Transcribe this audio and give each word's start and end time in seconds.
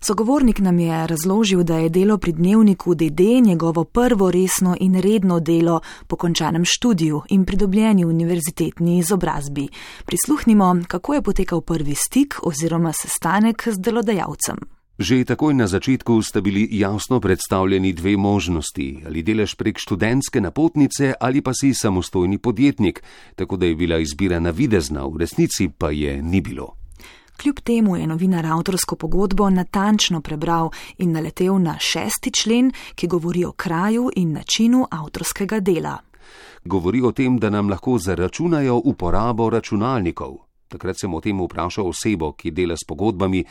Sogovornik 0.00 0.58
nam 0.58 0.78
je 0.78 1.06
razložil, 1.06 1.62
da 1.62 1.78
je 1.78 1.88
delo 1.88 2.18
pri 2.18 2.32
dnevniku 2.32 2.94
DD 2.94 3.20
njegovo 3.46 3.84
prvo 3.84 4.30
resno 4.30 4.76
in 4.80 5.00
redno 5.00 5.40
delo 5.40 5.80
po 6.06 6.16
končanem 6.16 6.64
študiju 6.64 7.22
in 7.28 7.44
pridobljeni 7.44 8.04
univerzitetni 8.04 8.98
izobrazbi. 8.98 9.68
Prisluhnimo, 10.04 10.76
kako 10.88 11.14
je 11.14 11.22
potekal 11.22 11.60
prvi 11.60 11.94
stik 11.94 12.34
oziroma 12.42 12.92
sestanek 12.92 13.68
z 13.68 13.78
delodajalcem. 13.78 14.56
Že 14.98 15.24
takoj 15.24 15.52
na 15.54 15.66
začetku 15.66 16.22
sta 16.22 16.40
bili 16.40 16.68
jasno 16.72 17.20
predstavljeni 17.20 17.92
dve 17.92 18.16
možnosti: 18.16 19.02
ali 19.06 19.22
delaš 19.22 19.54
prek 19.54 19.78
študentske 19.78 20.40
napotnice 20.40 21.12
ali 21.20 21.40
pa 21.40 21.52
si 21.54 21.74
samostojni 21.74 22.38
podjetnik, 22.38 23.02
tako 23.34 23.56
da 23.56 23.66
je 23.66 23.74
bila 23.74 23.98
izbira 23.98 24.40
navidezna, 24.40 25.04
v 25.04 25.16
resnici 25.16 25.68
pa 25.68 25.90
je 25.90 26.22
ni 26.22 26.40
bilo. 26.40 26.85
Kljub 27.36 27.60
temu 27.60 27.96
je 27.96 28.06
novinar 28.06 28.46
avtorsko 28.46 28.96
pogodbo 28.96 29.50
natančno 29.50 30.20
prebral 30.20 30.70
in 30.98 31.12
naletel 31.12 31.58
na 31.62 31.76
šesti 31.78 32.30
člen, 32.30 32.72
ki 32.94 33.06
govori 33.06 33.44
o 33.44 33.52
kraju 33.52 34.10
in 34.16 34.32
načinu 34.32 34.86
avtorskega 34.90 35.60
dela. 35.60 35.98
Govori 36.64 37.02
o 37.02 37.12
tem, 37.12 37.38
da 37.38 37.50
nam 37.50 37.68
lahko 37.68 37.98
zaračunajo 37.98 38.80
uporabo 38.84 39.50
računalnikov. 39.50 40.36
Takrat 40.68 40.96
sem 41.00 41.14
o 41.14 41.20
tem 41.20 41.40
vprašal 41.40 41.88
osebo, 41.88 42.32
ki 42.32 42.50
dela 42.50 42.76
s 42.76 42.88
pogodbami. 42.88 43.44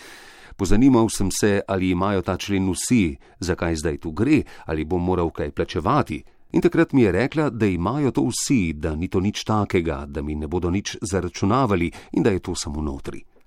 Pozanimal 0.57 1.09
sem 1.09 1.29
se, 1.31 1.61
ali 1.67 1.89
imajo 1.89 2.21
ta 2.21 2.37
člen 2.37 2.71
vsi, 2.71 3.17
zakaj 3.39 3.75
zdaj 3.75 3.97
tu 3.97 4.11
gre, 4.11 4.41
ali 4.65 4.85
bom 4.85 5.03
moral 5.03 5.29
kaj 5.29 5.51
plačevati. 5.51 6.23
In 6.51 6.61
takrat 6.61 6.93
mi 6.93 7.01
je 7.01 7.11
rekla, 7.11 7.49
da 7.49 7.65
imajo 7.65 8.11
to 8.11 8.25
vsi, 8.31 8.73
da 8.73 8.95
ni 8.95 9.07
to 9.07 9.19
nič 9.19 9.43
takega, 9.43 10.05
da 10.07 10.21
mi 10.21 10.35
ne 10.35 10.47
bodo 10.47 10.71
nič 10.71 10.97
zaračunavali 11.01 11.91
in 12.11 12.23
da 12.23 12.29
je 12.29 12.39
to 12.39 12.55
samo 12.55 12.81
notri. 12.81 13.23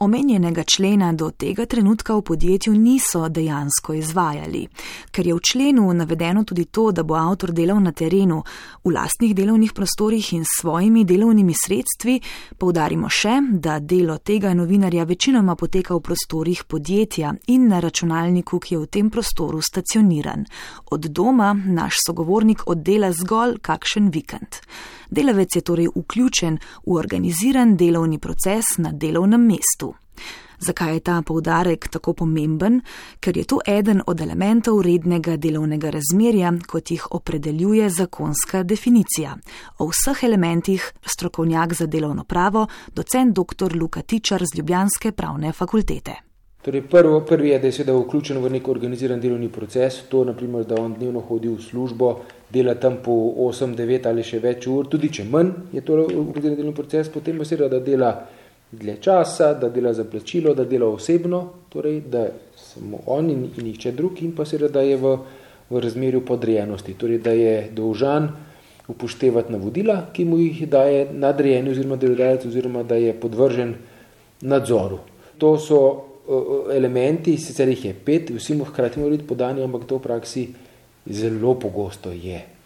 Omenjenega 0.00 0.62
člena 0.62 1.12
do 1.12 1.30
tega 1.30 1.66
trenutka 1.66 2.14
v 2.14 2.22
podjetju 2.22 2.72
niso 2.74 3.24
dejansko 3.28 3.94
izvajali, 3.98 4.60
ker 5.10 5.26
je 5.26 5.34
v 5.34 5.40
členu 5.42 5.88
navedeno 5.92 6.44
tudi 6.44 6.64
to, 6.64 6.92
da 6.92 7.02
bo 7.02 7.16
avtor 7.18 7.50
delal 7.50 7.80
na 7.82 7.90
terenu, 7.92 8.38
v 8.84 8.92
lastnih 8.94 9.34
delovnih 9.34 9.72
prostorih 9.74 10.32
in 10.32 10.44
s 10.44 10.60
svojimi 10.60 11.02
delovnimi 11.04 11.54
sredstvi, 11.54 12.20
poudarimo 12.58 13.10
še, 13.10 13.40
da 13.50 13.80
delo 13.80 14.20
tega 14.22 14.54
novinarja 14.54 15.02
večinoma 15.04 15.56
poteka 15.58 15.96
v 15.96 16.04
prostorih 16.06 16.62
podjetja 16.68 17.34
in 17.48 17.66
na 17.66 17.80
računalniku, 17.82 18.60
ki 18.60 18.74
je 18.74 18.84
v 18.84 18.86
tem 18.86 19.10
prostoru 19.10 19.58
stacioniran. 19.58 20.46
Od 20.94 21.10
doma 21.10 21.50
naš 21.66 22.04
sogovornik 22.06 22.68
oddela 22.70 23.10
zgolj 23.10 23.58
kakšen 23.66 24.12
vikend. 24.14 24.62
Delavec 25.10 25.56
je 25.56 25.62
torej 25.62 25.88
vključen 25.96 26.58
v 26.86 26.92
organiziran 26.94 27.76
delovni 27.76 28.18
proces 28.18 28.76
na 28.78 28.92
delovnem 28.92 29.40
mestu. 29.40 29.87
Zakaj 30.58 30.94
je 30.94 31.00
ta 31.00 31.22
poudarek 31.22 31.88
tako 31.88 32.12
pomemben? 32.12 32.80
Ker 33.20 33.36
je 33.36 33.44
to 33.44 33.60
eden 33.66 34.02
od 34.06 34.20
elementov 34.20 34.80
rednega 34.82 35.36
delovnega 35.36 35.90
razmerja, 35.94 36.52
kot 36.66 36.90
jih 36.90 37.06
opredeljuje 37.10 37.90
zakonska 37.90 38.62
definicija. 38.62 39.36
O 39.78 39.90
vseh 39.92 40.24
elementih 40.24 40.92
strokovnjak 41.06 41.74
za 41.74 41.86
delovno 41.86 42.24
pravo, 42.24 42.66
docent 42.94 43.36
dr. 43.36 43.76
Luka 43.76 44.02
Tičar 44.02 44.42
z 44.42 44.58
Ljubljanske 44.58 45.12
pravne 45.12 45.52
fakultete. 45.52 46.28
Torej 46.62 46.82
prvo, 46.90 47.20
prvi 47.20 47.48
je, 47.48 47.58
da 47.58 47.66
je 47.66 47.72
seveda 47.72 47.94
vključen 47.94 48.42
v 48.42 48.50
nek 48.50 48.68
organiziran 48.68 49.20
delovni 49.20 49.48
proces, 49.48 50.02
to 50.10 50.24
naprimer, 50.24 50.64
da 50.66 50.80
on 50.82 50.96
dnevno 50.98 51.20
hodi 51.20 51.48
v 51.48 51.62
službo, 51.62 52.08
dela 52.50 52.74
tam 52.74 52.96
po 53.04 53.14
8, 53.46 53.76
9 53.78 54.08
ali 54.10 54.24
še 54.26 54.40
več 54.42 54.66
ur, 54.66 54.88
tudi 54.90 55.08
če 55.08 55.24
manj 55.30 55.52
je 55.72 55.84
to 55.86 56.00
organiziran 56.02 56.58
delovni 56.58 56.74
proces, 56.74 57.08
potem 57.14 57.38
pa 57.38 57.46
seveda, 57.46 57.78
da 57.78 57.84
dela 57.84 58.10
dlje 58.72 58.96
časa, 59.00 59.54
da 59.54 59.68
dela 59.68 59.92
za 59.92 60.04
plačilo, 60.04 60.54
da 60.54 60.64
dela 60.64 60.88
osebno, 60.88 61.48
torej 61.68 62.00
da 62.00 62.26
samo 62.56 62.98
on 63.06 63.30
in, 63.30 63.46
in 63.56 63.64
nihče 63.64 63.92
drug 63.92 64.22
in 64.22 64.34
pa 64.36 64.44
seveda, 64.44 64.68
da 64.68 64.80
je 64.80 64.96
v, 64.96 65.16
v 65.70 65.80
razmerju 65.80 66.24
podrejenosti, 66.26 66.94
torej 66.94 67.18
da 67.18 67.32
je 67.32 67.70
dolžan 67.72 68.28
upoštevati 68.88 69.52
navodila, 69.52 70.02
ki 70.12 70.24
mu 70.24 70.38
jih 70.38 70.68
daje 70.68 71.08
nadrejeni 71.12 71.70
oziroma 71.70 71.96
delodajalec 71.96 72.46
oziroma 72.46 72.82
da 72.82 72.96
je 72.96 73.12
podvržen 73.20 73.74
nadzoru. 74.40 74.98
To 75.38 75.58
so 75.58 75.80
uh, 75.88 76.74
elementi, 76.74 77.36
sicer 77.38 77.68
jih 77.68 77.84
je 77.84 77.94
pet, 77.94 78.30
vsi 78.30 78.56
mu 78.56 78.64
hkrati 78.64 79.00
morajo 79.00 79.16
biti 79.16 79.28
podani, 79.28 79.64
ampak 79.64 79.84
to 79.84 79.98
v 79.98 80.02
praksi 80.02 80.46
zelo 81.06 81.54
pogosto 81.54 82.12
je. 82.12 82.57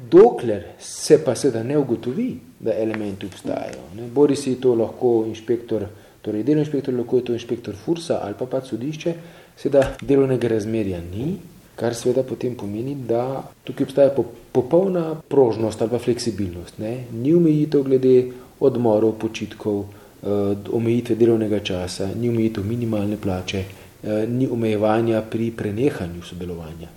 Dokler 0.00 0.62
se 0.78 1.18
pa 1.24 1.34
seveda 1.34 1.62
ne 1.62 1.78
ugotovi, 1.78 2.36
da 2.60 2.74
elementi 2.78 3.26
obstajajo, 3.26 3.88
ne, 3.96 4.08
bori 4.14 4.36
si 4.36 4.54
to 4.60 4.74
lahko 4.74 5.24
inšpektor, 5.28 5.86
torej 6.22 6.42
delovni 6.42 6.66
inšpektor, 6.66 6.94
lahko 6.94 7.16
je 7.16 7.24
to 7.24 7.32
inšpektor 7.32 7.76
Fursa 7.76 8.20
ali 8.22 8.34
pa 8.38 8.46
pa 8.46 8.60
sodišče, 8.60 9.14
seveda 9.56 9.96
delovnega 10.02 10.48
razmerja 10.48 11.00
ni, 11.00 11.36
kar 11.76 11.94
seveda 11.94 12.22
potem 12.22 12.54
pomeni, 12.54 12.94
da 12.94 13.42
tukaj 13.64 13.84
obstaja 13.84 14.14
popolna 14.52 15.14
prožnost 15.28 15.82
ali 15.82 15.90
pa 15.90 15.98
fleksibilnost. 15.98 16.78
Ne. 16.78 17.04
Ni 17.12 17.34
omejitev 17.34 17.82
glede 17.82 18.16
odmorov, 18.60 19.16
počitkov, 19.18 19.84
eh, 19.84 20.28
omejitve 20.72 21.16
delovnega 21.16 21.60
časa, 21.60 22.10
ni 22.14 22.28
omejitev 22.28 22.66
minimalne 22.66 23.16
plače, 23.16 23.58
eh, 23.58 24.26
ni 24.28 24.48
omejevanja 24.48 25.22
pri 25.30 25.50
prenehanju 25.50 26.22
sodelovanja. 26.22 26.88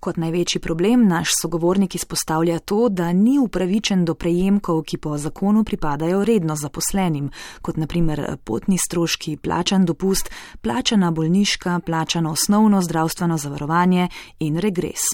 Kot 0.00 0.16
največji 0.16 0.60
problem 0.64 1.02
naš 1.08 1.28
sogovornik 1.42 1.94
izpostavlja 1.94 2.58
to, 2.58 2.88
da 2.88 3.12
ni 3.12 3.38
upravičen 3.38 4.04
do 4.04 4.14
prejemkov, 4.14 4.82
ki 4.82 4.96
po 4.96 5.18
zakonu 5.18 5.64
pripadajo 5.64 6.24
redno 6.24 6.56
zaposlenim, 6.56 7.28
kot 7.62 7.76
naprimer 7.76 8.36
potni 8.44 8.78
stroški, 8.78 9.36
plačan 9.36 9.84
dopust, 9.84 10.30
plačana 10.60 11.10
bolniška, 11.10 11.80
plačano 11.86 12.32
osnovno 12.32 12.82
zdravstveno 12.82 13.36
zavarovanje 13.38 14.08
in 14.38 14.56
regres. 14.58 15.04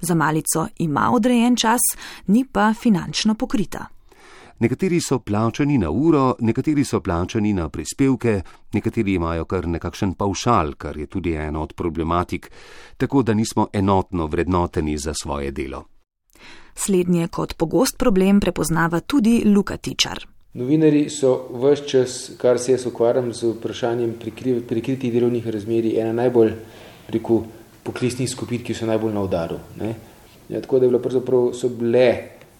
Za 0.00 0.14
malico 0.14 0.66
ima 0.78 1.10
odrejen 1.12 1.56
čas, 1.56 1.80
ni 2.26 2.44
pa 2.52 2.72
finančno 2.74 3.34
pokrita. 3.34 3.93
Nekateri 4.58 5.00
so 5.00 5.18
plačani 5.18 5.78
na 5.78 5.90
uro, 5.90 6.36
nekateri 6.38 6.84
so 6.84 7.00
plačani 7.00 7.52
na 7.52 7.68
prispevke, 7.68 8.42
nekateri 8.72 9.14
imajo 9.14 9.44
kar 9.44 9.66
nekakšen 9.66 10.12
paušal, 10.14 10.74
kar 10.78 10.96
je 10.96 11.06
tudi 11.06 11.32
ena 11.34 11.62
od 11.62 11.72
problematik, 11.72 12.50
tako 12.96 13.22
da 13.22 13.34
nismo 13.34 13.66
enotno 13.72 14.26
vrednoteni 14.26 14.98
za 14.98 15.14
svoje 15.14 15.50
delo. 15.50 15.84
Slednje 16.74 17.28
kot 17.28 17.56
pogost 17.56 17.98
problem 17.98 18.40
prepoznava 18.40 19.00
tudi 19.00 19.42
Luka 19.46 19.76
Tičar. 19.76 20.26
Novinari 20.54 21.08
so 21.10 21.48
vse 21.50 21.88
čas, 21.88 22.30
kar 22.38 22.58
se 22.58 22.72
jaz 22.72 22.86
ukvarjam 22.86 23.32
z 23.32 23.50
vprašanjem 23.56 24.14
prikritih 24.68 25.12
delovnih 25.12 25.46
razmerij, 25.46 25.98
ena 26.00 26.12
najbolj 26.12 26.52
reku, 27.08 27.42
poklicnih 27.82 28.30
skupin, 28.30 28.62
ki 28.62 28.74
so 28.74 28.86
najbolj 28.86 29.14
na 29.14 29.22
udaru. 29.22 29.58
Ja, 30.48 30.60
tako 30.60 30.78
da 30.78 30.86
je 30.86 30.90
bilo, 30.90 31.52
so 31.52 31.68
bile 31.68 32.06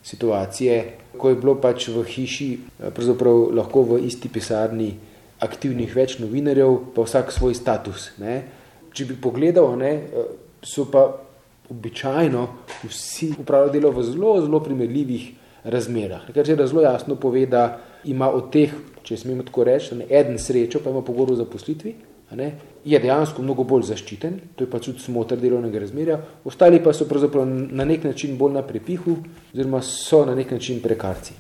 situacije, 0.03 1.04
ko 1.19 1.33
je 1.33 1.39
bilo 1.41 1.55
pač 1.61 1.89
v 1.89 2.05
hiši, 2.05 2.51
eh, 2.55 2.91
pravzaprav 2.91 3.51
lahko 3.55 3.83
v 3.83 4.01
isti 4.07 4.29
pisarni 4.29 4.95
aktivnih 5.41 5.95
več 5.95 6.19
novinarjev, 6.19 6.95
pa 6.95 7.03
vsak 7.03 7.33
svoj 7.33 7.55
status. 7.55 8.13
Ne. 8.19 8.43
Če 8.95 9.05
bi 9.05 9.15
pogledal, 9.21 9.77
ne, 9.79 9.93
eh, 9.93 10.27
so 10.63 10.87
pa 10.91 11.07
običajno 11.71 12.49
vsi 12.85 13.35
upravljali 13.41 13.73
delo 13.73 13.91
v 13.91 14.03
zelo, 14.03 14.41
zelo 14.41 14.61
primerljivih 14.61 15.33
razmerah. 15.65 16.29
Nekaj 16.29 16.45
se 16.45 16.67
zelo 16.67 16.83
jasno 16.83 17.17
pove, 17.17 17.47
da 17.47 17.81
ima 18.05 18.29
od 18.31 18.53
teh, 18.53 18.73
če 19.03 19.17
smemo 19.17 19.43
tako 19.43 19.65
reči, 19.65 19.97
eden 20.09 20.39
srečo, 20.39 20.81
pa 20.85 20.91
ima 20.91 21.03
pogodbo 21.03 21.35
za 21.35 21.45
poslitvi, 21.45 21.95
ne, 22.37 22.53
je 22.85 22.99
dejansko 23.01 23.43
mnogo 23.43 23.65
bolj 23.65 23.89
zaščiten, 23.89 24.41
to 24.57 24.65
je 24.65 24.71
pač 24.71 24.91
tudi 24.91 25.01
smotr 25.03 25.41
delovnega 25.41 25.81
razmerja, 25.81 26.19
ostali 26.45 26.83
pa 26.85 26.93
so 26.93 27.09
pravzaprav 27.09 27.47
na 27.49 27.85
nek 27.85 28.05
način 28.05 28.37
bolj 28.39 28.59
na 28.59 28.63
prepihu, 28.63 29.17
oziroma 29.55 29.81
so 29.83 30.25
na 30.29 30.35
nek 30.35 30.51
način 30.51 30.83
prekarci. 30.85 31.35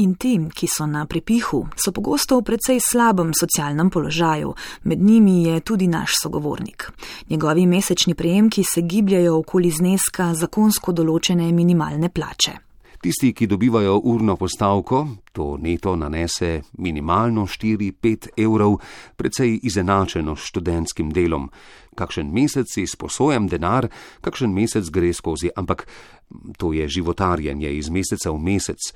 In 0.00 0.14
tim, 0.14 0.46
ki 0.54 0.68
so 0.70 0.86
na 0.86 1.02
prepihu, 1.06 1.64
so 1.76 1.92
pogosto 1.92 2.38
v 2.38 2.46
precej 2.46 2.78
slabem 2.80 3.34
socialnem 3.34 3.90
položaju, 3.90 4.54
med 4.84 5.02
njimi 5.02 5.42
je 5.44 5.60
tudi 5.60 5.90
naš 5.90 6.14
sogovornik. 6.22 6.86
Njegovi 7.30 7.66
mesečni 7.66 8.14
prejemki 8.14 8.64
se 8.64 8.80
gibljajo 8.80 9.36
okoli 9.42 9.70
zneska 9.70 10.32
zakonsko 10.34 10.92
določene 10.92 11.52
minimalne 11.52 12.08
plače. 12.08 12.69
Tisti, 13.00 13.32
ki 13.32 13.46
dobivajo 13.46 14.00
urno 14.04 14.36
postavko, 14.36 15.06
to 15.32 15.56
neto 15.56 15.96
nanese 15.96 16.60
minimalno 16.78 17.46
4-5 17.46 18.28
evrov, 18.36 18.76
precej 19.16 19.60
izenačeno 19.62 20.36
s 20.36 20.50
študentskim 20.50 21.08
delom. 21.10 21.48
Kakšen 21.96 22.28
mesec 22.28 22.68
si 22.68 22.84
sposojem 22.86 23.48
denar, 23.48 23.88
kakšen 24.20 24.52
mesec 24.52 24.90
gre 24.92 25.14
skozi, 25.16 25.48
ampak 25.56 25.86
to 26.58 26.74
je 26.76 26.88
životarjenje 26.88 27.72
iz 27.78 27.88
meseca 27.88 28.34
v 28.36 28.38
mesec. 28.38 28.92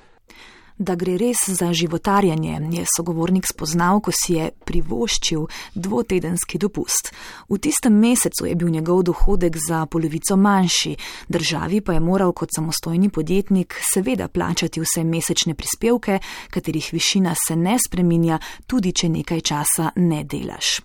Da 0.78 0.96
gre 0.98 1.14
res 1.14 1.38
za 1.46 1.72
životarjanje, 1.72 2.58
je 2.72 2.84
sogovornik 2.96 3.46
spoznal, 3.46 4.00
ko 4.02 4.10
si 4.10 4.34
je 4.34 4.48
privoščil 4.66 5.44
dvotedenski 5.78 6.58
dopust. 6.58 7.12
V 7.46 7.58
tistem 7.62 7.94
mesecu 7.94 8.48
je 8.48 8.56
bil 8.58 8.72
njegov 8.74 9.04
dohodek 9.06 9.54
za 9.68 9.84
polovico 9.86 10.36
manjši, 10.36 10.96
državi 11.28 11.80
pa 11.80 11.94
je 11.94 12.00
moral 12.00 12.32
kot 12.32 12.50
samostojni 12.56 13.08
podjetnik 13.08 13.76
seveda 13.92 14.26
plačati 14.28 14.82
vse 14.82 15.04
mesečne 15.04 15.54
prispevke, 15.54 16.18
katerih 16.50 16.88
višina 16.92 17.34
se 17.46 17.56
ne 17.56 17.76
spreminja, 17.78 18.40
tudi 18.66 18.92
če 18.92 19.08
nekaj 19.08 19.40
časa 19.40 19.92
ne 19.96 20.24
delaš. 20.24 20.80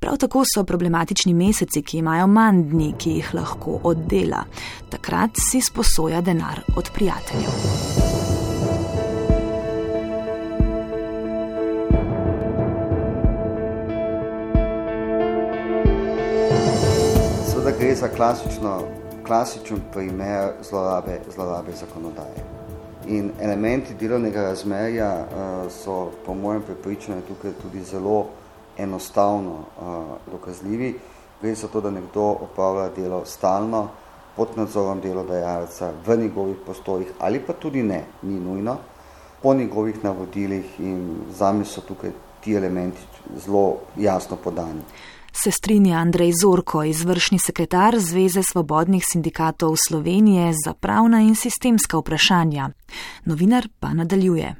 Prav 0.00 0.18
tako 0.20 0.44
so 0.44 0.64
problematični 0.68 1.32
meseci, 1.34 1.80
ki 1.82 2.04
imajo 2.04 2.26
manj 2.26 2.66
dni, 2.74 2.92
ki 2.98 3.16
jih 3.16 3.32
lahko 3.40 3.80
oddela. 3.88 4.44
Takrat 4.92 5.40
si 5.40 5.64
sposoja 5.64 6.20
denar 6.20 6.60
od 6.76 6.92
prijateljev. 6.92 8.29
Gre 17.90 17.96
za 17.96 18.08
klasičen 19.26 19.80
primer 19.92 20.52
zlorabe, 20.62 21.18
zlorabe 21.34 21.72
zakonodaje. 21.72 22.44
In 23.06 23.32
elementi 23.40 23.94
delovnega 23.94 24.42
razmerja 24.42 25.10
uh, 25.14 25.72
so 25.72 26.10
po 26.26 26.34
mojem 26.34 26.62
prepričanju 26.62 27.22
tukaj 27.28 27.50
tudi 27.62 27.82
zelo 27.84 28.26
enostavno 28.78 29.50
uh, 29.50 30.04
dokazljivi. 30.32 30.94
Gre 31.42 31.54
za 31.54 31.68
to, 31.68 31.80
da 31.80 31.90
nekdo 31.90 32.22
opravlja 32.22 32.88
delo 32.96 33.24
stalno, 33.26 33.88
pod 34.36 34.48
nadzorom 34.56 35.00
delodajalca, 35.00 35.90
v 36.06 36.16
njegovih 36.16 36.56
postojih 36.66 37.08
ali 37.18 37.40
pa 37.40 37.52
tudi 37.52 37.82
ne, 37.82 38.04
ni 38.22 38.40
nujno, 38.40 38.76
po 39.42 39.54
njegovih 39.54 40.04
navodilih 40.04 40.80
in 40.80 41.16
zame 41.38 41.64
so 41.64 41.80
tukaj 41.80 42.10
ti 42.40 42.54
elementi 42.54 43.00
zelo 43.36 43.76
jasno 43.96 44.36
podani 44.36 44.82
se 45.32 45.50
strinja 45.50 45.98
Andrej 45.98 46.32
Zorko, 46.40 46.84
izvršni 46.84 47.38
sekretar 47.38 47.98
Zveze 47.98 48.42
svobodnih 48.42 49.04
sindikatov 49.12 49.76
Slovenije 49.88 50.52
za 50.64 50.74
pravna 50.74 51.20
in 51.20 51.34
sistemska 51.34 51.98
vprašanja. 51.98 52.70
Novinar 53.24 53.68
pa 53.80 53.94
nadaljuje. 53.94 54.54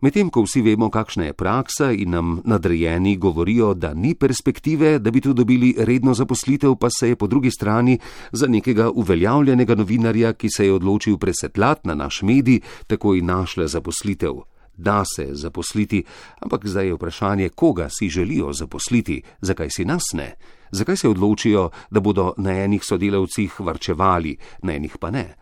Medtem 0.00 0.28
ko 0.30 0.44
vsi 0.46 0.62
vemo, 0.62 0.90
kakšna 0.94 1.24
je 1.24 1.32
praksa 1.32 1.90
in 1.92 2.10
nam 2.10 2.40
nadrejeni 2.44 3.16
govorijo, 3.16 3.72
da 3.74 3.94
ni 3.94 4.14
perspektive, 4.14 4.98
da 4.98 5.10
bi 5.10 5.20
tu 5.20 5.32
dobili 5.32 5.74
redno 5.78 6.14
zaposlitev, 6.14 6.76
pa 6.76 6.88
se 6.90 7.08
je 7.08 7.16
po 7.16 7.26
drugi 7.26 7.50
strani 7.50 7.98
za 8.32 8.46
nekega 8.46 8.90
uveljavljenega 8.90 9.74
novinarja, 9.74 10.32
ki 10.32 10.48
se 10.56 10.66
je 10.66 10.72
odločil 10.72 11.18
presetlat 11.18 11.84
na 11.84 11.94
naš 11.94 12.22
medij, 12.22 12.60
takoj 12.86 13.20
našla 13.20 13.66
zaposlitev 13.66 14.57
da 14.78 15.02
se 15.16 15.28
zaposliti, 15.32 16.04
ampak 16.40 16.66
zdaj 16.66 16.86
je 16.86 16.94
vprašanje, 16.94 17.48
koga 17.48 17.88
si 17.90 18.08
želijo 18.08 18.52
zaposliti, 18.52 19.22
zakaj 19.40 19.70
si 19.70 19.84
nas 19.84 20.02
ne, 20.14 20.34
zakaj 20.70 20.96
se 20.96 21.08
odločijo, 21.08 21.70
da 21.90 22.00
bodo 22.00 22.32
na 22.36 22.50
enih 22.64 22.84
sodelavcih 22.84 23.60
varčevali, 23.60 24.36
na 24.62 24.72
enih 24.72 24.96
pa 25.00 25.10
ne. 25.10 25.34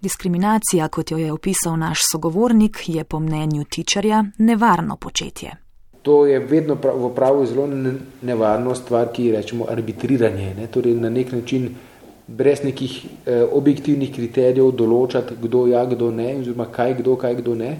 Diskriminacija, 0.00 0.88
kot 0.88 1.10
jo 1.10 1.18
je 1.18 1.32
opisal 1.32 1.78
naš 1.78 1.98
sogovornik, 2.12 2.82
je 2.86 3.04
po 3.04 3.20
mnenju 3.20 3.64
tičarja 3.64 4.24
nevarno 4.38 4.96
početje. 4.96 5.56
To 6.02 6.26
je 6.26 6.38
vedno 6.38 6.74
v 6.74 7.14
pravu 7.14 7.46
zelo 7.46 7.66
nevarno 8.22 8.74
stvar, 8.74 9.08
ki 9.12 9.32
rečemo 9.32 9.66
arbitriranje. 9.70 10.54
Ne? 10.54 10.66
Torej 10.66 10.94
na 10.94 11.10
nek 11.10 11.32
način 11.32 11.74
brez 12.26 12.62
nekih 12.64 13.06
eh, 13.06 13.42
objektivnih 13.52 14.12
kriterijev 14.14 14.70
določati, 14.70 15.34
kdo 15.42 15.66
ja, 15.66 15.84
kdo 15.86 16.10
ne, 16.10 16.36
oziroma 16.40 16.66
kaj 16.72 16.94
kdo, 17.00 17.16
kaj 17.16 17.34
kdo 17.40 17.54
ne. 17.54 17.76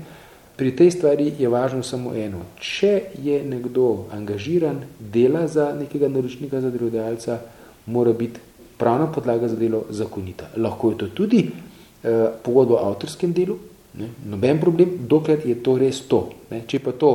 Pri 0.56 0.72
tej 0.76 0.90
stvari 0.90 1.32
je 1.38 1.48
važno 1.48 1.82
samo 1.84 2.14
eno. 2.16 2.40
Če 2.60 3.12
je 3.22 3.42
nekdo 3.44 4.06
angažiran, 4.12 4.80
dela 4.98 5.44
za 5.48 5.74
nekega 5.76 6.08
naročnika, 6.08 6.60
za 6.60 6.70
delodajalca, 6.70 7.38
mora 7.86 8.12
biti 8.12 8.40
pravna 8.78 9.06
podlaga 9.12 9.48
za 9.48 9.56
delo 9.56 9.84
zakonita. 9.90 10.48
Lahko 10.56 10.90
je 10.90 10.98
to 10.98 11.08
tudi 11.08 11.44
eh, 11.44 12.26
pogodba 12.42 12.80
o 12.80 12.88
avtorskem 12.88 13.32
delu, 13.32 13.58
ne, 14.00 14.08
noben 14.24 14.60
problem, 14.60 14.96
dokler 15.08 15.44
je 15.44 15.60
to 15.62 15.76
res 15.78 16.00
to. 16.08 16.30
Ne. 16.50 16.64
Če 16.66 16.80
pa 16.80 16.96
to, 16.96 17.12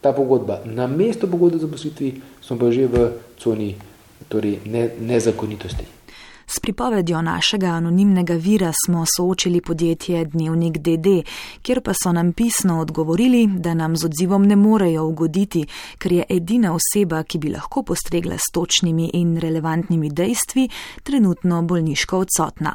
ta 0.00 0.14
pogodba 0.14 0.62
na 0.64 0.86
mesto 0.86 1.26
pogodbe 1.26 1.58
za 1.58 1.66
poslitvi, 1.66 2.14
smo 2.42 2.58
pa 2.58 2.70
že 2.70 2.86
v 2.86 3.06
coni 3.38 3.74
torej 4.28 4.60
ne, 4.66 4.90
nezakonitosti. 5.00 5.97
S 6.50 6.60
pripovedjo 6.60 7.22
našega 7.22 7.66
anonimnega 7.66 8.34
vira 8.34 8.72
smo 8.86 9.04
soočili 9.16 9.60
podjetje 9.60 10.24
Dnevnik 10.24 10.78
DD, 10.78 11.06
kjer 11.62 11.80
pa 11.80 11.92
so 12.02 12.12
nam 12.12 12.32
pisno 12.32 12.80
odgovorili, 12.80 13.46
da 13.46 13.74
nam 13.74 13.96
z 13.96 14.06
odzivom 14.06 14.46
ne 14.46 14.56
morejo 14.56 15.04
ugoditi, 15.04 15.66
ker 15.98 16.12
je 16.12 16.24
edina 16.28 16.72
oseba, 16.72 17.22
ki 17.22 17.38
bi 17.38 17.52
lahko 17.52 17.82
postregla 17.82 18.38
s 18.38 18.52
točnimi 18.52 19.10
in 19.12 19.36
relevantnimi 19.36 20.10
dejstvi, 20.10 20.68
trenutno 21.02 21.62
bolniško 21.62 22.18
odsotna. 22.18 22.74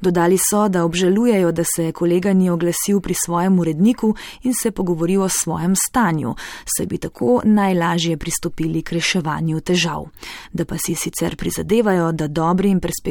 Dodali 0.00 0.38
so, 0.50 0.68
da 0.68 0.84
obžalujejo, 0.84 1.52
da 1.52 1.62
se 1.76 1.92
kolega 1.92 2.32
ni 2.32 2.50
oglasil 2.50 3.00
pri 3.00 3.14
svojem 3.14 3.58
uredniku 3.58 4.14
in 4.42 4.54
se 4.62 4.70
pogovoril 4.70 5.22
o 5.22 5.28
svojem 5.28 5.74
stanju, 5.76 6.34
saj 6.76 6.86
bi 6.86 6.98
tako 6.98 7.40
najlažje 7.44 8.16
pristopili 8.16 8.82
k 8.82 8.92
reševanju 8.92 9.60
težav. 9.60 10.08
Da 10.52 10.64
pa 10.64 10.78
si 10.78 10.94
sicer 10.94 11.36
prizadevajo, 11.36 12.12
da 12.12 12.26
dobri 12.26 12.70
in 12.70 12.80
perspektivni 12.80 13.01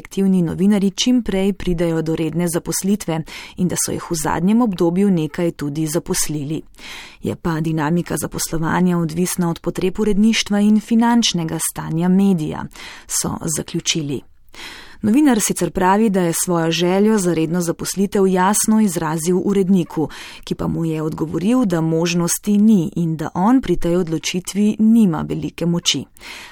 novinari 0.43 0.91
čim 0.91 1.23
prej 1.23 1.53
pridajo 1.53 2.01
do 2.01 2.15
redne 2.15 2.47
zaposlitve 2.53 3.23
in 3.57 3.67
da 3.67 3.75
so 3.85 3.91
jih 3.91 4.11
v 4.11 4.15
zadnjem 4.15 4.61
obdobju 4.61 5.11
nekaj 5.11 5.51
tudi 5.51 5.88
zaposlili. 5.88 6.61
Je 7.21 7.35
pa 7.35 7.61
dinamika 7.61 8.15
zaposlovanja 8.17 8.97
odvisna 8.97 9.49
od 9.49 9.59
potreb 9.59 9.99
uredništva 9.99 10.59
in 10.59 10.79
finančnega 10.79 11.59
stanja 11.71 12.09
medija, 12.09 12.65
so 13.07 13.38
zaključili. 13.57 14.31
Novinar 15.01 15.39
sicer 15.42 15.71
pravi, 15.71 16.09
da 16.09 16.21
je 16.21 16.33
svojo 16.33 16.71
željo 16.71 17.18
za 17.18 17.33
redno 17.33 17.62
zaposlitev 17.62 18.27
jasno 18.27 18.81
izrazil 18.81 19.42
uredniku, 19.45 20.09
ki 20.44 20.56
pa 20.56 20.68
mu 20.68 20.86
je 20.86 21.01
odgovoril, 21.01 21.65
da 21.65 21.81
možnosti 21.81 22.57
ni 22.57 22.92
in 22.95 23.18
da 23.18 23.30
on 23.33 23.62
pri 23.62 23.75
tej 23.75 23.95
odločitvi 23.95 24.75
nima 24.80 25.25
velike 25.30 25.65
moči. 25.65 26.03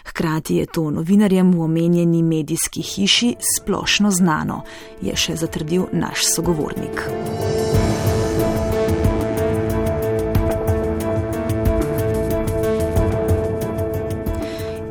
Hkrati 0.06 0.56
je 0.56 0.66
to 0.66 0.92
novinarjem 0.92 1.54
v 1.54 1.62
omenjeni 1.62 2.24
medijski 2.24 2.81
hiši 2.81 3.36
splošno 3.57 4.12
znano, 4.12 4.62
je 5.02 5.16
še 5.16 5.36
zatrdil 5.36 5.86
naš 5.92 6.25
sogovornik. 6.36 7.06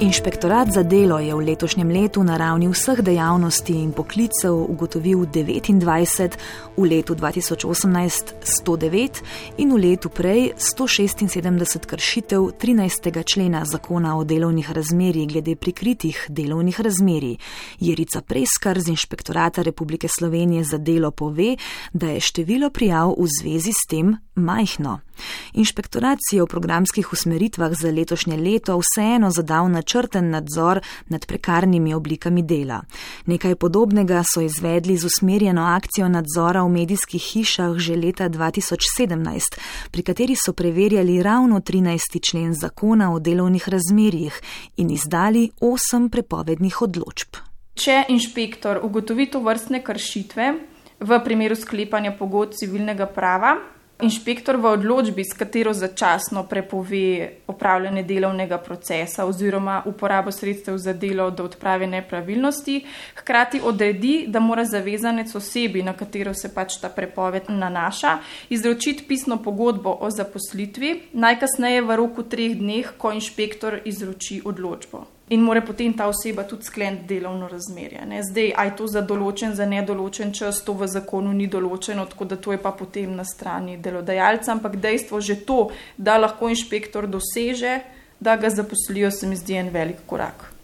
Inšpektorat 0.00 0.68
za 0.70 0.82
delo 0.82 1.18
je 1.18 1.34
v 1.34 1.42
letošnjem 1.42 1.88
letu 1.90 2.22
na 2.22 2.36
ravni 2.38 2.68
vseh 2.70 3.00
dejavnosti 3.02 3.74
in 3.74 3.90
poklicev 3.90 4.54
ugotovil 4.54 5.26
29, 5.26 6.36
v 6.76 6.84
letu 6.86 7.14
2018 7.18 8.38
109 8.62 9.58
in 9.58 9.74
v 9.74 9.78
letu 9.82 10.06
prej 10.08 10.54
176 10.54 11.86
kršitev 11.86 12.54
13. 12.62 13.10
člena 13.26 13.64
zakona 13.66 14.14
o 14.18 14.24
delovnih 14.24 14.70
razmerjih 14.70 15.28
glede 15.28 15.56
prikritih 15.56 16.26
delovnih 16.28 16.80
razmerij. 16.80 17.36
Jerica 17.80 18.22
Preskar 18.22 18.78
z 18.78 18.94
Inšpektorata 18.94 19.62
Republike 19.62 20.06
Slovenije 20.08 20.64
za 20.64 20.78
delo 20.78 21.10
pove, 21.10 21.56
da 21.92 22.06
je 22.06 22.20
število 22.20 22.70
prijav 22.70 23.18
v 23.18 23.26
zvezi 23.26 23.72
s 23.74 23.86
tem 23.90 24.16
majhno. 24.34 25.07
Inšpektorat 25.52 26.18
si 26.22 26.36
je 26.36 26.42
v 26.42 26.46
programskih 26.46 27.12
usmeritvah 27.12 27.72
za 27.74 27.90
letošnje 27.90 28.36
leto 28.36 28.78
vseeno 28.78 29.30
zadal 29.30 29.70
načrten 29.70 30.30
nadzor 30.30 30.80
nad 31.08 31.26
prekarnimi 31.26 31.94
oblikami 31.94 32.42
dela. 32.42 32.82
Nekaj 33.26 33.54
podobnega 33.54 34.22
so 34.24 34.40
izvedli 34.40 34.96
z 34.96 35.04
usmerjeno 35.06 35.62
akcijo 35.62 36.08
nadzora 36.08 36.62
v 36.62 36.68
medijskih 36.68 37.22
hišah 37.22 37.76
že 37.76 37.96
leta 37.96 38.28
2017, 38.28 39.58
pri 39.90 40.02
kateri 40.02 40.36
so 40.36 40.52
preverjali 40.52 41.22
ravno 41.22 41.60
13. 41.60 42.20
člen 42.30 42.54
zakona 42.54 43.12
o 43.14 43.18
delovnih 43.18 43.68
razmerjih 43.68 44.40
in 44.76 44.90
izdali 44.90 45.50
8 45.60 46.08
prepovednih 46.08 46.82
odločb. 46.82 47.36
Če 47.78 48.04
inšpektor 48.08 48.80
ugotovi 48.82 49.28
to 49.30 49.40
vrstne 49.40 49.82
kršitve 49.86 50.46
v 51.00 51.18
primeru 51.24 51.54
sklepanja 51.54 52.12
pogod 52.18 52.56
civilnega 52.58 53.06
prava, 53.06 53.54
Inšpektor 53.98 54.56
v 54.62 54.78
odločbi, 54.78 55.24
s 55.26 55.34
katero 55.34 55.72
začasno 55.74 56.44
prepove 56.46 57.32
opravljanje 57.50 58.04
delovnega 58.06 58.58
procesa 58.62 59.26
oziroma 59.26 59.82
uporabo 59.90 60.30
sredstev 60.30 60.78
za 60.78 60.92
delo 60.92 61.30
do 61.30 61.44
odprave 61.44 61.86
nepravilnosti, 61.86 62.84
hkrati 63.18 63.60
odredi, 63.64 64.26
da 64.28 64.38
mora 64.40 64.64
zavezanec 64.64 65.34
osebi, 65.34 65.82
na 65.82 65.96
katero 65.98 66.34
se 66.34 66.54
pač 66.54 66.78
ta 66.78 66.88
prepoved 66.94 67.50
nanaša, 67.50 68.18
izročiti 68.54 69.02
pisno 69.08 69.42
pogodbo 69.42 69.98
o 70.00 70.10
zaposlitvi, 70.10 70.94
najkasneje 71.12 71.82
v 71.82 71.96
roku 71.96 72.22
treh 72.22 72.54
dneh, 72.54 72.94
ko 72.98 73.10
inšpektor 73.10 73.80
izroči 73.84 74.42
odločbo. 74.44 75.17
In 75.28 75.40
mora 75.40 75.62
potem 75.62 75.92
ta 75.94 76.08
oseba 76.08 76.44
tudi 76.44 76.64
skleniti 76.64 77.06
delovno 77.14 77.48
razmerje. 77.48 78.06
Ne. 78.06 78.22
Zdaj, 78.22 78.52
aj 78.56 78.74
to 78.76 78.86
za 78.86 79.02
določen, 79.02 79.54
za 79.54 79.66
nedoločen 79.66 80.32
čas, 80.32 80.62
to 80.64 80.72
v 80.72 80.88
zakonu 80.88 81.32
ni 81.32 81.46
določeno, 81.46 82.06
tako 82.08 82.24
da 82.24 82.36
to 82.36 82.52
je 82.52 82.60
pa 82.62 82.72
potem 82.72 83.14
na 83.16 83.24
strani 83.24 83.76
delodajalca, 83.76 84.52
ampak 84.52 84.76
dejstvo 84.80 85.20
že 85.20 85.40
to, 85.44 85.70
da 85.96 86.18
lahko 86.18 86.48
inšpektor 86.48 87.06
doseže, 87.06 87.80
da 88.20 88.36
ga 88.36 88.50
zaposlijo, 88.50 89.10
se 89.10 89.26
mi 89.26 89.36
zdi 89.36 89.58
en 89.60 89.72
velik 89.74 90.06
korak. 90.06 90.58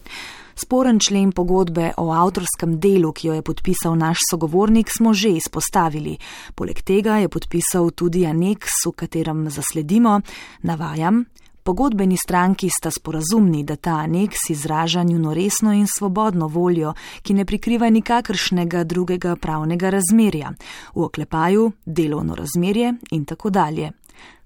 Sporen 0.55 1.01
člen 1.03 1.33
pogodbe 1.35 1.91
o 1.99 2.13
avtorskem 2.15 2.77
delu, 2.79 3.11
ki 3.13 3.29
jo 3.29 3.35
je 3.35 3.43
podpisal 3.43 3.97
naš 3.99 4.23
sogovornik, 4.31 4.91
smo 4.91 5.11
že 5.15 5.35
izpostavili. 5.35 6.15
Poleg 6.55 6.79
tega 6.87 7.19
je 7.19 7.29
podpisal 7.29 7.91
tudi 7.91 8.23
aneks, 8.27 8.87
v 8.87 8.93
katerem 8.95 9.49
zasledimo, 9.51 10.21
navajam, 10.63 11.25
Pogodbeni 11.65 12.17
stranki 12.17 12.69
sta 12.69 12.91
sporazumni, 12.91 13.63
da 13.65 13.77
ta 13.77 13.91
aneks 13.91 14.51
izraža 14.51 15.03
njuno 15.03 15.35
resno 15.35 15.73
in 15.73 15.87
svobodno 15.87 16.47
voljo, 16.47 16.93
ki 17.23 17.35
ne 17.35 17.45
prikriva 17.45 17.89
nikakršnega 17.91 18.85
drugega 18.85 19.37
pravnega 19.37 19.91
razmerja, 19.91 20.53
v 20.95 21.03
oklepaju 21.03 21.71
delovno 21.87 22.35
razmerje 22.35 22.95
in 23.11 23.25
tako 23.25 23.51
dalje. 23.51 23.91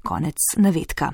Konec 0.03 0.37
navedka. 0.57 1.13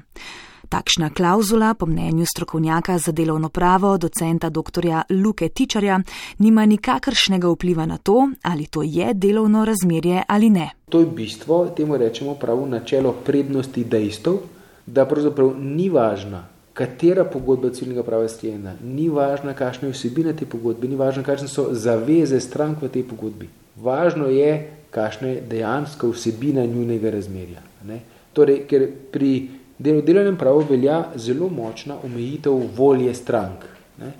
Takšna 0.69 1.11
klauzula, 1.11 1.75
po 1.75 1.87
mnenju 1.87 2.27
strokovnjaka 2.27 2.99
za 2.99 3.13
delovno 3.13 3.49
pravo, 3.49 3.97
docenta 3.99 4.51
dr. 4.51 4.87
Luke 5.25 5.49
Tičarja, 5.49 6.01
nima 6.39 6.67
nikakršnega 6.67 7.49
vpliva 7.49 7.87
na 7.87 7.97
to, 7.97 8.29
ali 8.43 8.67
to 8.67 8.83
je 8.83 9.15
delovno 9.15 9.65
razmerje 9.65 10.23
ali 10.29 10.51
ne. 10.51 10.71
To 10.89 11.01
je 11.01 11.07
bistvo, 11.07 11.67
temu 11.77 11.97
rečemo 11.97 12.35
pravo 12.35 12.67
načelo 12.67 13.13
prednosti 13.13 13.85
dejstev, 13.85 14.39
da 14.87 15.05
pravzaprav 15.09 15.55
ni 15.61 15.89
važna, 15.89 16.45
katera 16.75 17.25
pogodba 17.25 17.71
civilnega 17.71 18.03
prava 18.03 18.23
je 18.23 18.29
sklenjena, 18.29 18.75
ni 18.83 19.09
važna, 19.09 19.55
kakšna 19.55 19.89
je 19.89 19.95
vsebina 19.95 20.33
te 20.33 20.47
pogodbe, 20.47 20.89
ni 20.89 20.97
važna, 20.97 21.23
kakšne 21.23 21.49
so 21.49 21.69
zaveze 21.73 22.41
strank 22.41 22.83
v 22.83 22.91
tej 22.91 23.07
pogodbi. 23.09 23.49
Važno 23.77 24.29
je, 24.29 24.51
kakšna 24.95 25.29
je 25.29 25.43
dejanska 25.51 26.09
vsebina 26.11 26.67
njunega 26.67 27.11
razmerja. 27.11 27.63
Ne? 27.87 28.01
Torej, 28.35 28.65
ker 28.71 28.89
pri 29.13 29.49
delovnem 29.79 30.37
pravu 30.39 30.67
velja 30.71 31.05
zelo 31.17 31.49
močna 31.49 31.97
omejitev 32.05 32.61
volje 32.77 33.15
strank. 33.15 33.67
Ne? 33.99 34.13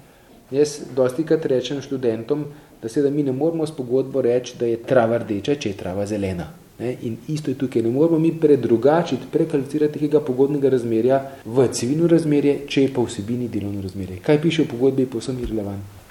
Jaz 0.55 0.81
dosti 0.97 1.25
krat 1.27 1.47
rečem 1.51 1.83
študentom, 1.83 2.45
da 2.83 2.89
se 2.89 3.03
da 3.03 3.11
mi 3.11 3.23
ne 3.23 3.33
moramo 3.33 3.67
s 3.67 3.73
pogodbo 3.73 4.23
reči, 4.23 4.55
da 4.59 4.67
je 4.67 4.83
trava 4.83 5.19
rdeča, 5.19 5.55
če 5.55 5.71
je 5.73 5.77
trava 5.77 6.07
zelena. 6.07 6.51
Ne? 6.79 6.97
In 7.03 7.17
isto 7.29 7.51
je 7.51 7.59
tukaj, 7.59 7.83
ne 7.83 7.91
moramo 7.91 8.19
mi 8.19 8.33
predrugačiti, 8.41 9.31
prekvalificirati 9.33 9.99
tega 9.99 10.21
pogodnega 10.21 10.69
razmerja 10.69 11.21
v 11.45 11.69
civilno 11.73 12.07
razmerje, 12.11 12.65
če 12.69 12.89
je 12.89 12.95
pa 12.95 13.03
vsebini 13.03 13.49
delovno 13.49 13.83
razmerje. 13.83 14.23
Kaj 14.27 14.43
piše 14.43 14.65
v 14.65 14.73
pogodbi, 14.75 15.07
je 15.07 15.11
povsem 15.11 15.39
irrelevantno. 15.43 16.03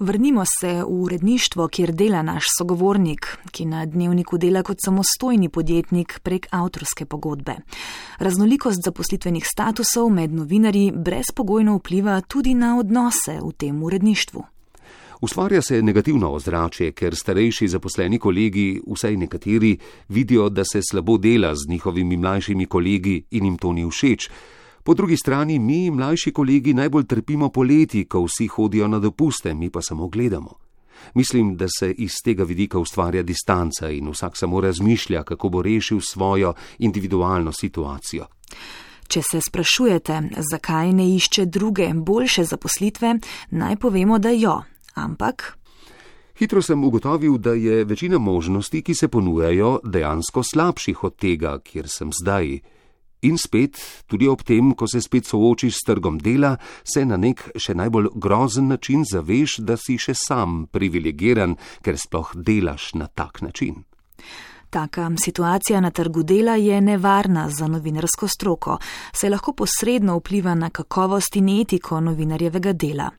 Vrnimo 0.00 0.44
se 0.60 0.68
v 0.82 0.84
uredništvo, 0.88 1.68
kjer 1.68 1.92
dela 1.92 2.22
naš 2.22 2.44
sogovornik, 2.58 3.26
ki 3.52 3.64
na 3.64 3.84
dnevniku 3.86 4.38
dela 4.38 4.62
kot 4.62 4.78
samostojni 4.84 5.48
podjetnik 5.48 6.20
prek 6.22 6.46
avtorske 6.50 7.04
pogodbe. 7.04 7.56
Raznolikost 8.18 8.80
zaposlitvenih 8.84 9.44
statusov 9.46 10.08
med 10.08 10.32
novinarji 10.32 10.92
brezpogojno 10.96 11.76
vpliva 11.76 12.20
tudi 12.20 12.54
na 12.54 12.78
odnose 12.78 13.38
v 13.42 13.52
tem 13.52 13.82
uredništvu. 13.82 14.44
Ustvarja 15.20 15.62
se 15.62 15.82
negativno 15.82 16.30
ozračje, 16.32 16.92
ker 16.92 17.16
starejši 17.16 17.68
zaposleni 17.68 18.18
kolegi, 18.18 18.80
vsaj 18.86 19.16
nekateri, 19.16 19.76
vidijo, 20.08 20.48
da 20.48 20.64
se 20.64 20.80
slabo 20.90 21.18
dela 21.18 21.54
z 21.54 21.68
njihovimi 21.68 22.16
mlajšimi 22.16 22.66
kolegi 22.66 23.24
in 23.30 23.44
jim 23.44 23.58
to 23.58 23.72
ni 23.72 23.84
všeč. 23.90 24.30
Po 24.84 24.94
drugi 24.94 25.16
strani 25.16 25.58
mi, 25.58 25.90
mlajši 25.90 26.32
kolegi, 26.32 26.74
najbolj 26.74 27.04
trpimo 27.06 27.48
poleti, 27.48 28.04
ko 28.04 28.24
vsi 28.24 28.46
hodijo 28.46 28.88
na 28.88 28.98
dopuste, 28.98 29.54
mi 29.54 29.70
pa 29.70 29.82
samo 29.82 30.08
gledamo. 30.08 30.54
Mislim, 31.14 31.56
da 31.56 31.66
se 31.78 31.92
iz 31.92 32.12
tega 32.24 32.44
vidika 32.44 32.78
ustvarja 32.78 33.22
distanca 33.22 33.90
in 33.90 34.08
vsak 34.08 34.36
samo 34.36 34.60
razmišlja, 34.60 35.22
kako 35.22 35.48
bo 35.48 35.62
rešil 35.62 36.00
svojo 36.00 36.54
individualno 36.78 37.52
situacijo. 37.52 38.26
Če 39.08 39.22
se 39.22 39.40
sprašujete, 39.40 40.22
zakaj 40.50 40.92
ne 40.92 41.14
išče 41.14 41.44
druge, 41.46 41.88
boljše 41.94 42.44
zaposlitve, 42.44 43.14
naj 43.50 43.76
povemo, 43.76 44.18
da 44.18 44.30
jo, 44.30 44.62
ampak. 45.04 45.56
Hitro 46.40 46.62
sem 46.62 46.84
ugotovil, 46.84 47.38
da 47.38 47.52
je 47.52 47.84
večina 47.84 48.18
možnosti, 48.18 48.82
ki 48.82 48.94
se 48.94 49.08
ponujajo, 49.08 49.80
dejansko 49.84 50.42
slabših 50.42 51.04
od 51.04 51.16
tega, 51.16 51.58
kjer 51.58 51.88
sem 51.88 52.12
zdaj. 52.22 52.60
In 53.22 53.36
spet, 53.36 53.76
tudi 54.08 54.28
ob 54.28 54.40
tem, 54.42 54.72
ko 54.72 54.88
se 54.88 55.02
spet 55.04 55.28
soočiš 55.28 55.74
s 55.76 55.84
trgom 55.86 56.16
dela, 56.18 56.54
se 56.84 57.04
na 57.04 57.18
nek 57.20 57.42
še 57.52 57.74
najbolj 57.76 58.08
grozen 58.16 58.72
način 58.72 59.04
zaveš, 59.04 59.58
da 59.60 59.76
si 59.76 59.98
še 60.00 60.14
sam 60.16 60.64
privilegiran, 60.72 61.58
ker 61.84 62.00
sploh 62.00 62.32
delaš 62.34 62.94
na 62.96 63.10
tak 63.12 63.42
način. 63.44 63.84
Taka 64.70 65.10
situacija 65.20 65.80
na 65.80 65.90
trgu 65.90 66.22
dela 66.22 66.54
je 66.56 66.80
nevarna 66.80 67.50
za 67.50 67.66
novinarsko 67.68 68.28
stroko, 68.28 68.78
saj 69.12 69.30
lahko 69.30 69.52
posredno 69.52 70.16
vpliva 70.16 70.54
na 70.54 70.70
kakovost 70.70 71.36
in 71.36 71.48
etiko 71.60 72.00
novinarjevega 72.00 72.72
dela. 72.72 73.10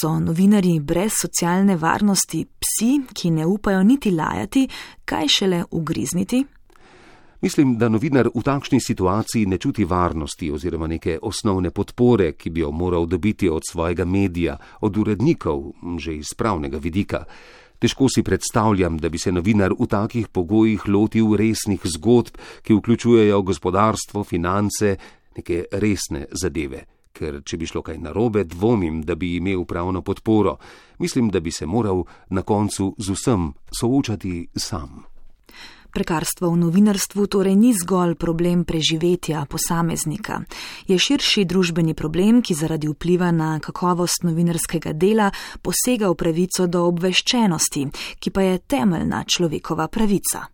So 0.00 0.18
novinari 0.18 0.80
brez 0.80 1.12
socialne 1.20 1.76
varnosti 1.76 2.46
psi, 2.46 2.90
ki 3.12 3.30
ne 3.30 3.44
upajo 3.46 3.82
niti 3.82 4.10
lajati, 4.10 4.68
kaj 5.04 5.28
šele 5.28 5.64
ugrizniti? 5.70 6.44
Mislim, 7.42 7.74
da 7.78 7.88
novinar 7.88 8.28
v 8.34 8.42
takšni 8.42 8.80
situaciji 8.80 9.46
ne 9.46 9.58
čuti 9.58 9.84
varnosti 9.84 10.50
oziroma 10.50 10.86
neke 10.86 11.18
osnovne 11.22 11.70
podpore, 11.70 12.32
ki 12.32 12.50
bi 12.50 12.60
jo 12.60 12.70
moral 12.70 13.06
dobiti 13.06 13.48
od 13.48 13.62
svojega 13.70 14.04
medija, 14.04 14.56
od 14.80 14.96
urednikov, 14.96 15.72
že 15.98 16.14
iz 16.16 16.32
pravnega 16.38 16.78
vidika. 16.78 17.24
Težko 17.78 18.08
si 18.08 18.22
predstavljam, 18.22 18.96
da 18.98 19.08
bi 19.08 19.18
se 19.18 19.32
novinar 19.32 19.74
v 19.78 19.86
takih 19.90 20.28
pogojih 20.28 20.88
lotil 20.88 21.34
resnih 21.36 21.80
zgodb, 21.84 22.38
ki 22.62 22.78
vključujejo 22.78 23.42
gospodarstvo, 23.42 24.24
finance, 24.24 24.96
neke 25.36 25.64
resne 25.72 26.26
zadeve. 26.32 26.86
Ker, 27.22 27.38
če 27.46 27.58
bi 27.60 27.68
šlo 27.70 27.84
kaj 27.86 28.00
narobe, 28.02 28.42
dvomim, 28.50 29.02
da 29.06 29.14
bi 29.14 29.36
imel 29.36 29.62
pravno 29.68 30.02
podporo. 30.02 30.56
Mislim, 30.98 31.30
da 31.30 31.40
bi 31.40 31.52
se 31.54 31.66
moral 31.66 32.02
na 32.30 32.42
koncu 32.42 32.94
z 32.98 33.14
vsem 33.14 33.52
soočati 33.70 34.48
sam. 34.56 35.04
Prekarstvo 35.92 36.48
v 36.50 36.56
novinarstvu 36.56 37.26
torej 37.28 37.54
ni 37.54 37.74
zgolj 37.76 38.14
problem 38.16 38.64
preživetja 38.64 39.44
posameznika. 39.44 40.40
Je 40.88 40.96
širši 40.98 41.44
družbeni 41.44 41.94
problem, 41.94 42.40
ki 42.40 42.56
zaradi 42.56 42.88
vpliva 42.88 43.28
na 43.30 43.58
kakovost 43.60 44.24
novinarskega 44.24 44.96
dela 44.96 45.28
posega 45.60 46.08
v 46.08 46.16
pravico 46.16 46.66
do 46.66 46.86
obveščenosti, 46.88 47.84
ki 48.18 48.32
pa 48.32 48.48
je 48.48 48.64
temeljna 48.64 49.22
človekova 49.28 49.86
pravica. 49.92 50.48